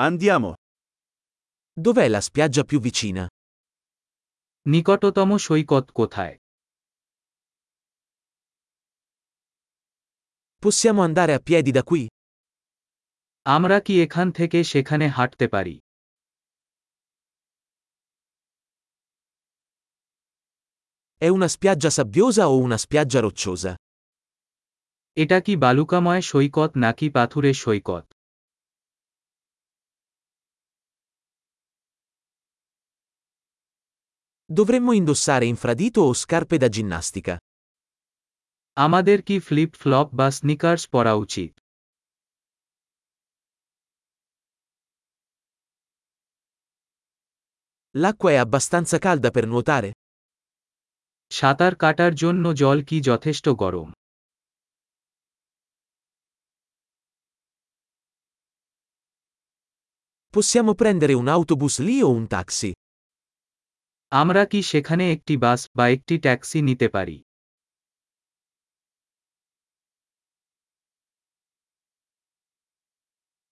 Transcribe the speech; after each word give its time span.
Andiamo. 0.00 0.54
Dov'è 1.72 2.06
la 2.08 2.20
spiaggia 2.20 2.62
più 2.62 2.78
vicina? 2.86 3.22
নিকটতম 4.72 5.30
সৈকত 5.46 5.86
কোথায় 5.98 6.34
Possiamo 10.62 11.00
andare 11.08 11.32
a 11.38 11.40
piedi 11.48 11.70
da 11.78 11.82
qui? 11.88 12.02
আমরা 13.46 13.78
কি 13.86 13.94
এখান 14.04 14.26
থেকে 14.38 14.58
সেখানে 14.72 15.06
হাঁটতে 15.16 15.46
পারি 15.54 15.74
È 21.22 21.28
una 21.38 21.48
spiaggia 21.56 21.90
sabbiosa 21.98 22.42
o 22.52 22.54
una 22.66 22.78
spiaggia 22.84 23.20
rocciosa? 23.26 23.72
এটা 25.16 25.38
কি 25.46 25.52
বালুকাময় 25.64 26.22
সৈকত 26.30 26.70
নাকি 26.84 27.06
পাথুরে 27.16 27.52
সৈকত 27.62 28.04
Dovremmo 34.47 34.91
indossare 34.93 35.45
infradito 35.45 36.01
o 36.01 36.13
scarpe 36.13 36.57
da 36.57 36.69
ginnastica? 36.75 37.33
আমাদের 38.85 39.19
কি 39.27 39.35
ফ্লিপ 39.47 39.71
ফ্লপ 39.81 40.07
বা 40.19 40.27
স্নিকার্স 40.37 40.83
পরা 40.93 41.13
উচিত 41.23 41.51
L'acqua 48.01 48.29
è 48.35 48.37
abbastanza 48.45 48.97
calda 49.05 49.29
per 49.35 49.45
nuotare? 49.51 49.89
সাঁতার 51.37 51.73
কাটার 51.83 52.13
জন্য 52.23 52.45
জল 52.61 52.79
কি 52.89 52.97
যথেষ্ট 53.09 53.45
গরম 53.63 53.89
Possiamo 60.35 60.73
prendere 60.81 61.13
un 61.21 61.27
autobus 61.27 61.75
lì 61.87 61.97
o 62.01 62.09
un 62.19 62.25
taxi? 62.27 62.71
আমরা 64.12 64.42
কি 64.44 64.60
সেখানে 64.62 65.04
একটি 65.12 65.34
বাস 65.36 65.60
বা 65.76 65.84
একটি 65.88 66.14
ট্যাক্সি 66.18 66.58
নিতে 66.62 66.88
পারি 66.88 67.16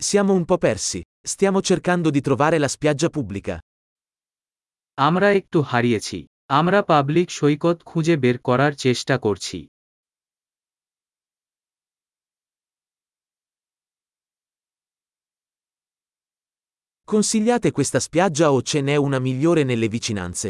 Siamo 0.00 0.32
un 0.32 0.44
po' 0.44 0.58
persi. 0.58 1.00
Stiamo 1.20 1.60
cercando 1.60 2.08
di 2.10 2.20
trovare 2.20 2.58
la 2.58 2.68
spiaggia 2.68 3.10
pubblica. 3.10 3.54
আমরা 4.98 5.28
একটু 5.30 5.58
হারিয়েছি 5.62 6.18
আমরা 6.50 6.78
পাবলিক 6.82 7.28
সৈকত 7.30 7.78
খুঁজে 7.84 8.14
বের 8.16 8.36
করার 8.38 8.72
চেষ্টা 8.84 9.14
করছি 9.18 9.58
Consigliate 17.08 17.70
questa 17.70 18.00
spiaggia 18.00 18.52
o 18.52 18.60
ce 18.60 18.82
n'è 18.82 18.96
una 18.96 19.18
migliore 19.18 19.62
nelle 19.64 19.88
vicinanze? 19.88 20.48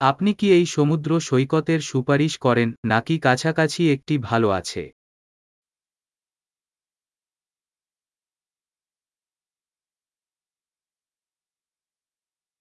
আপনি 0.00 0.30
কি 0.38 0.46
এই 0.58 0.66
সমুদ্র 0.76 1.10
সৈকতের 1.28 1.80
সুপারিশ 1.90 2.32
করেন 2.44 2.68
নাকি 2.92 3.14
কাছাকাছি 3.26 3.82
একটি 3.94 4.14
ভালো 4.28 4.48
আছে 4.60 4.82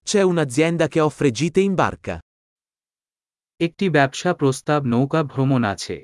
C'è 0.07 0.21
un'azienda 0.31 0.85
che 0.93 0.99
offre 1.09 1.29
gite 1.39 1.61
in 1.67 1.73
barca. 1.81 2.15
একটি 3.59 3.85
ব্যবসা 3.89 4.31
প্রস্তাব 4.33 4.81
নৌকা 4.93 5.21
ভ্রমণ 5.31 5.61
আছে 5.73 5.95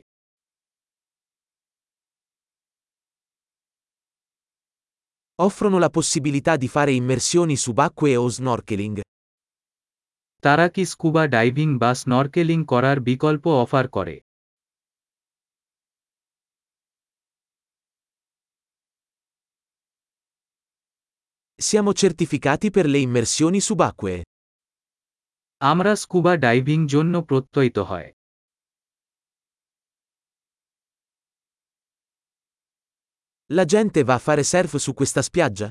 Offrono 5.42 5.78
la 5.78 5.90
possibilità 5.90 6.56
di 6.56 6.68
fare 6.68 6.92
immersioni 6.92 7.56
subacquee 7.56 8.16
o 8.16 8.26
snorkeling. 8.36 8.96
তারা 10.44 10.66
কি 10.74 10.82
স্কুবা 10.92 11.22
ডাইভিং 11.34 11.68
বা 11.82 11.90
স্নরকেলিং 12.00 12.58
করার 12.64 12.98
বিকল্প 13.00 13.44
অফার 13.64 13.86
করে 13.88 14.16
Siamo 21.58 21.92
certificati 22.02 22.70
per 22.74 22.86
le 22.92 22.98
immersioni 23.06 23.60
subacquee. 23.68 24.20
আমরা 25.60 25.92
স্কুবা 26.02 26.32
ডাইভিং 26.36 26.78
জন্য 26.86 27.14
প্রত্যয়িত 27.22 27.78
হয় 27.90 28.08
La 33.56 33.64
gente 33.64 34.02
va 34.04 34.14
a 34.14 34.18
fare 34.18 34.42
surf 34.42 34.76
su 34.84 34.92
questa 34.98 35.22
spiaggia? 35.28 35.68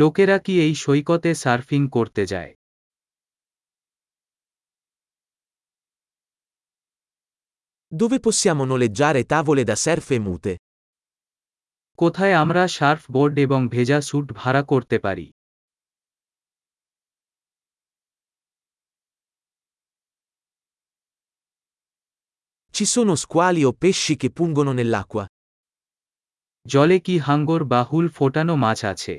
লোকেরা 0.00 0.36
কি 0.44 0.54
এই 0.66 0.72
সৈকতে 0.84 1.30
সার্ফিং 1.42 1.80
করতে 1.96 2.22
যায় 2.32 2.52
Dove 8.00 8.18
possiamo 8.26 8.62
noleggiare 8.64 9.20
tavole 9.32 9.62
da 9.70 9.76
surf 9.84 10.06
e 10.16 10.18
mute? 10.26 10.52
কোথায় 12.00 12.34
আমরা 12.42 12.62
সার্ফ 12.76 13.02
বোর্ড 13.14 13.34
এবং 13.46 13.60
ভেজা 13.74 13.98
স্যুট 14.08 14.26
ভাড়া 14.40 14.62
করতে 14.72 14.96
পারি 15.06 15.26
Ci 22.76 22.84
sono 22.94 23.14
squali 23.24 23.62
o 23.64 23.72
pesci 23.72 24.16
che 24.16 24.28
pungono 24.38 24.72
nell'acqua? 24.72 25.24
জলে 26.69 26.97
কি 27.05 27.15
হাঙ্গর 27.27 27.61
বা 27.71 27.81
হুল 27.89 28.05
ফোটানো 28.17 28.53
মাছ 28.63 28.79
আছে 28.93 29.15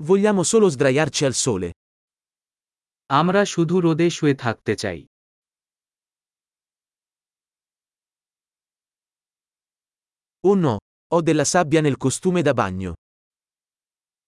Vogliamo 0.00 0.42
solo 0.44 0.66
sdraiarci 0.70 1.22
al 1.28 1.34
sole. 1.44 1.68
আমরা 3.10 3.42
শুধু 3.52 3.76
রোদে 3.86 4.08
শুয়ে 4.16 4.34
থাকতে 4.44 4.72
চাই 4.82 5.00
Oh 10.44 10.56
no, 10.56 10.74
ho 11.12 11.18
della 11.20 11.44
sabbia 11.44 11.80
nel 11.80 11.96
costume 12.04 12.40
da 12.42 12.54
bagno. 12.60 12.92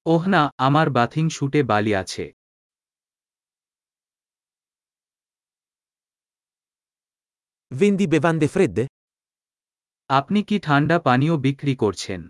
ওহ 0.06 0.22
না 0.34 0.42
আমার 0.66 0.86
বাথিং 0.96 1.24
শুটে 1.36 1.60
বালি 1.70 1.92
আছে 2.02 2.24
Vendi 7.79 8.05
bevande 8.13 8.47
fredde? 8.55 8.83
আপনি 10.17 10.39
কি 10.49 10.57
ঠান্ডা 10.67 10.97
পানীয় 11.07 11.35
বিক্রি 11.45 11.73
করছেন 11.83 12.21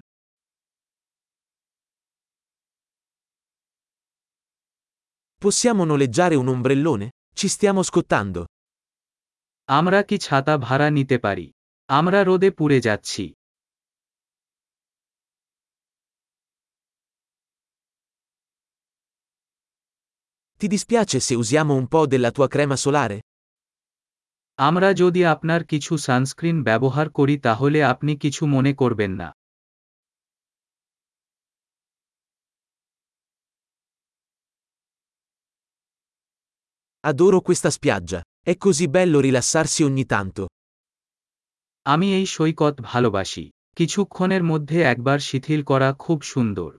Possiamo 5.43 5.83
noleggiare 5.91 6.35
un 6.43 6.47
ombrellone? 6.55 7.05
Ci 7.39 7.47
stiamo 7.55 7.81
scottando. 7.89 8.41
আমরা 9.77 9.99
কি 10.09 10.17
ছাতা 10.25 10.53
ভাড়া 10.65 10.87
নিতে 10.97 11.17
পারি 11.25 11.47
আমরা 11.97 12.19
রোদে 12.27 12.49
পুড়ে 12.57 12.79
যাচ্ছি 12.87 13.25
Ti 20.59 20.67
dispiace 20.67 21.19
se 21.27 21.33
usiamo 21.43 21.73
un 21.81 21.87
po' 21.87 22.05
della 22.07 22.31
tua 22.31 22.47
crema 22.47 22.75
solare? 22.75 23.17
আমরা 24.60 24.88
যদি 24.92 25.22
আপনার 25.24 25.60
কিছু 25.64 25.92
সানস্ক্রিন 25.98 26.56
ব্যবহার 26.62 27.06
করি 27.08 27.34
তাহলে 27.38 27.78
আপনি 27.84 28.12
কিছু 28.16 28.42
মনে 28.46 28.72
করবেন 28.74 29.12
না 29.14 29.28
Adoro 37.04 37.40
questa 37.40 37.70
spiaggia. 37.70 38.20
È 38.42 38.54
così 38.56 38.86
bello 38.88 39.18
rilassarsi 39.20 39.80
ogni 39.82 40.04
tanto. 40.06 40.42
আমি 41.86 42.08
এই 42.14 42.26
সৈকত 42.26 42.74
ভালোবাসি 42.82 43.44
কিছুক্ষণের 43.76 44.42
মধ্যে 44.42 44.78
একবার 44.92 45.18
শিথিল 45.18 45.60
করা 45.62 45.88
খুব 45.94 46.18
সুন্দর 46.22 46.70